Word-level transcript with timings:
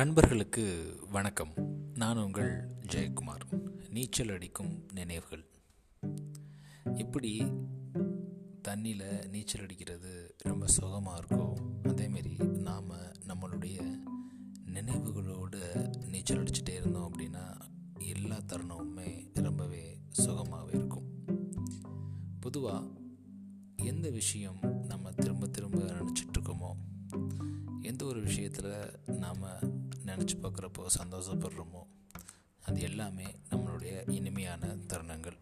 நண்பர்களுக்கு 0.00 0.96
வணக்கம். 1.10 1.52
நான் 1.94 2.16
உங்கள் 2.16 2.68
ஜெயக்குமார். 2.86 3.70
நீச்சல் 3.88 4.28
அடிக்கும் 4.28 4.88
நினைவுகள். 4.92 5.44
இப்படி 6.94 7.42
தண்ணியில் 8.68 9.28
நீச்சல் 9.28 9.62
அடிக்கிறது 9.62 10.34
ரொம்ப 10.38 10.66
சுகமாக 10.66 11.20
இருக்கோ 11.20 11.52
அதேமாரி 11.82 12.58
நாம் 12.58 12.90
நம்மளுடைய 13.26 13.98
நினைவுகளோடு 14.66 15.90
நீச்சல் 16.08 16.42
அடிச்சுட்டே 16.42 16.74
இருந்தோம் 16.74 17.12
அப்படின்னா 17.12 17.60
எல்லா 17.98 18.36
தருணமுமே 18.36 19.30
ரொம்பவே 19.34 19.98
சுகமாகவே 20.18 20.74
இருக்கும். 20.74 21.24
பொதுவாக 22.40 22.86
எந்த 23.76 24.10
விஷயம் 24.10 24.58
நம்ம 24.88 25.10
திரும்ப 25.10 25.46
திரும்ப 25.46 25.89
எந்த 28.00 28.12
ஒரு 28.12 28.22
விஷயத்தில் 28.22 29.16
நாம் 29.16 29.42
நினச்சி 30.06 30.34
பார்க்குறப்போ 30.42 30.86
சந்தோஷப்படுறோமோ 31.00 31.82
அது 32.60 32.80
எல்லாமே 32.80 33.24
நம்மளுடைய 33.50 34.10
இனிமையான 34.10 34.66
தருணங்கள். 34.66 35.36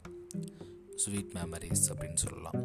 ஸ்வீட் 0.97 1.31
மெமரிஸ் 1.35 1.85
அப்படின்னு 1.89 2.15
சொல்லலாம். 2.15 2.59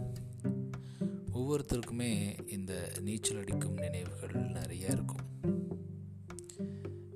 ஒவ்வொருத்தருக்குமே 1.33 2.09
இந்த 2.49 2.91
நீச்சல் 3.02 3.38
அடிக்கும் 3.38 3.73
நினைவுகள் 3.73 4.33
நிறைய 4.33 4.88
இருக்கும். 4.88 5.25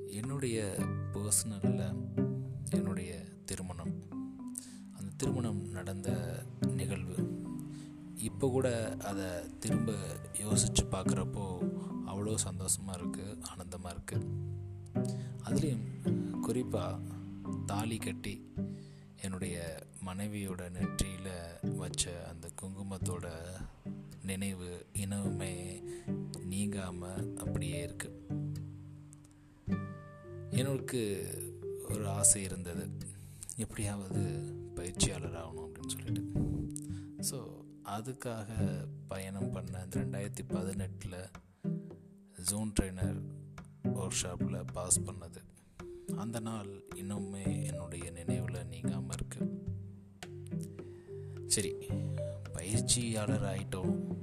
என்னுடைய 0.08 0.76
பர்சனலில் 1.14 2.06
என்னுடைய 2.70 3.24
திருமணம். 3.46 3.94
அந்த 4.98 5.12
திருமணம் 5.18 5.70
நடந்த 5.70 6.10
நிகழ்வு. 6.74 7.18
இப்போ 8.16 8.50
கூட 8.50 8.98
அதை 9.04 9.26
திரும்ப 9.60 9.94
யோசித்து 10.40 10.84
பார்க்குறப்போ 10.84 11.76
அவ்வளோ 12.18 12.36
சந்தோஷமாக 12.36 13.00
இருக்குது 13.00 13.42
ஆனந்தமாக 13.42 13.96
இருக்குது 13.96 14.28
அதுலேயும் 15.46 15.88
குறிப்பாக 16.42 17.00
தாலி 17.66 17.98
கட்டி 17.98 18.34
என்னுடைய 19.22 19.58
மனைவியோட 20.06 20.70
நெற்றியில் 20.70 21.32
வச்ச 21.78 22.30
அந்த 22.30 22.48
குங்குமத்தோட 22.62 23.28
நினைவு 24.26 24.86
இனவுமே 24.94 25.54
நீங்காமல் 26.44 27.36
அப்படியே 27.38 27.82
இருக்கு. 27.82 28.10
எனக்கு 30.50 31.02
ஒரு 31.90 32.10
ஆசை 32.10 32.44
இருந்தது. 32.44 32.86
எப்படியாவது 33.56 34.24
பயிற்சியாளர் 34.76 35.40
ஆகணும் 35.44 35.66
அப்படின்னு 35.66 35.96
சொல்லிட்டு. 35.96 36.24
ஸோ 37.30 37.40
அதுக்காக 37.98 38.50
பயணம் 39.08 39.52
பண்ண 39.52 39.80
அந்த 39.80 40.00
ரெண்டாயிரத்தி 40.00 40.44
பதினெட்டில் 40.48 41.20
ஜூன் 42.48 42.74
ட்ரெயினர் 42.80 43.22
ஒர்க் 43.84 44.10
ஷாப்பில் 44.10 44.64
பாஸ் 44.74 45.02
பண்ணது. 45.02 45.36
அந்த 46.16 46.40
நாள் 46.40 46.84
இன்னுமே 46.96 47.66
என்னுடைய 47.66 48.12
நினைவில் 48.12 48.66
நீங்காமல் 48.66 49.16
இருக்கு. 49.16 49.64
சரி 51.46 51.76
பயிற்சியாளர் 52.54 53.42
ஆகிட்டோம் 53.42 54.18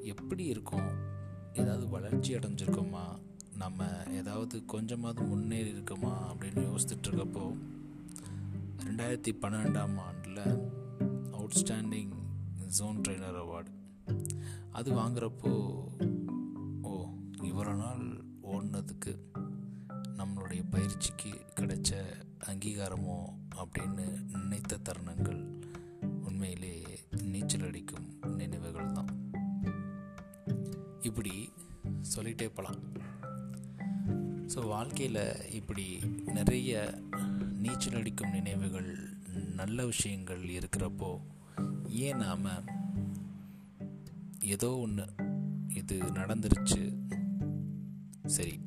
எப்படி 0.00 0.44
இருக்கும்? 0.44 0.88
ஏதாவது 1.52 1.88
வளர்ச்சி 1.88 2.34
அடைஞ்சிருக்கோமா? 2.34 3.18
நம்ம 3.56 3.84
ஏதாவது 4.10 4.64
கொஞ்சமாவது 4.64 5.22
முன்னேறி 5.22 5.72
இருக்கோமா? 5.72 6.12
அப்படின்னு 6.34 6.74
யோசிச்சுட்டு 6.74 7.06
இருக்கப்போ 7.06 7.58
ரெண்டாயிரத்தி 8.84 9.32
பன்னெண்டாம் 9.40 9.96
ஆண்டில் 9.96 10.70
அவுட்ஸ்டாண்டிங் 11.32 12.12
ஜோன் 12.66 13.00
ட்ரெயினர் 13.00 13.42
அவார்டு 13.44 13.74
அது 14.70 14.92
வாங்குறப்போ 14.92 15.84
இவ்வளோ 17.58 17.74
நாள் 17.74 18.06
ஓடினதுக்கு 18.42 19.12
நம்மளுடைய 20.16 20.62
பயிற்சிக்கு 20.70 21.30
கிடைச்ச 21.54 21.92
அங்கீகாரமோ 22.46 23.16
அப்படின்னு 23.56 24.04
நினைத்த 24.32 24.78
தருணங்கள் 24.78 25.40
உண்மையிலே 26.22 26.72
நீச்சல் 27.22 27.62
அடிக்கும் 27.62 28.06
நினைவுகள் 28.36 28.92
தான். 28.92 29.10
இப்படி 31.00 31.50
சொல்லிட்டே 32.16 32.48
போகலாம் 32.48 32.80
ஸோ 34.54 34.66
வாழ்க்கையில் 34.66 35.22
இப்படி 35.50 35.86
நிறைய 36.26 36.72
நீச்சல் 37.58 37.94
அடிக்கும் 37.94 38.30
நினைவுகள் 38.30 38.90
நல்ல 39.54 39.86
விஷயங்கள் 39.86 40.42
இருக்கிறப்போ 40.42 41.10
ஏன் 41.88 42.16
நாம் 42.16 42.46
ஏதோ 44.40 44.76
ஒன்று 44.76 45.06
இது 45.74 45.96
நடந்துருச்சு 46.12 46.82
சரி 48.26 48.60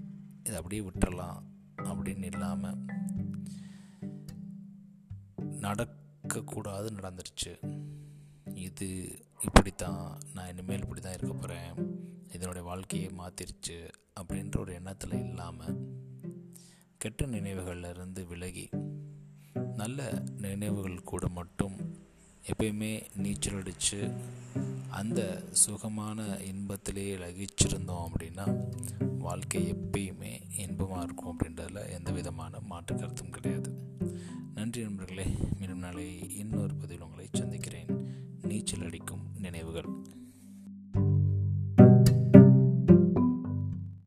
இதை 0.44 0.56
அப்படியே 0.56 0.82
விட்டுறலாம் 0.82 1.40
அப்படின்னு 1.78 2.24
இல்லாமல் 2.24 2.80
நடக்கக்கூடாது 5.62 6.88
நடந்துருச்சு. 6.90 7.54
இது 8.54 9.20
இப்படித்தான் 9.42 10.20
நான் 10.34 10.48
இனிமேல் 10.48 10.82
இப்படி 10.82 11.02
தான் 11.02 11.14
இருக்க 11.14 11.34
போகிறேன் 11.34 11.74
இதனுடைய 12.34 12.68
வாழ்க்கையை 12.68 13.10
மாற்றிருச்சு 13.10 13.90
அப்படின்ற 14.20 14.60
ஒரு 14.60 14.74
எண்ணத்தில் 14.74 15.24
இல்லாமல் 15.24 15.78
கெட்ட 16.98 17.26
நினைவுகளில் 17.26 17.90
இருந்து 17.90 18.28
விலகி 18.28 18.70
நல்ல 19.76 20.24
நினைவுகள் 20.38 21.04
கூட 21.04 21.28
மட்டும் 21.28 21.78
எப்பயுமே 22.46 23.04
நீச்சல் 23.16 23.56
அடித்து 23.56 24.12
அந்த 24.90 25.44
சுகமான 25.52 26.38
இன்பத்திலேயே 26.38 27.16
லகிச்சிருந்தோம் 27.16 28.06
அப்படின்னா 28.08 28.68
வாழ்க்கை 29.18 29.74
எப்பயுமே 29.74 30.42
இன்பமாக 30.58 31.04
இருக்கும் 31.04 31.38
அப்படின்றதுல 31.38 31.90
எந்த 31.90 32.12
விதமான 32.12 32.60
மாற்று 32.60 32.96
கருத்தும் 32.96 33.30
கிடையாது. 33.30 33.74
நன்றி 34.56 34.82
நண்பர்களே. 34.82 35.26
மீண்டும் 35.60 35.80
நாளை 35.80 36.38
இன்னொரு 36.38 36.76
பதிவில் 36.76 37.04
உங்களை 37.04 37.30
சந்திக்கிறேன். 37.34 37.88
நீச்சல் 38.42 38.86
அடிக்கும் 38.86 39.22
நினைவுகள். 39.38 40.04